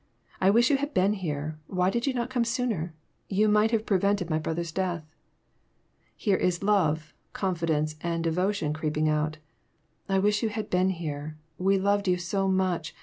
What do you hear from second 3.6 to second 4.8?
have prevented my brother's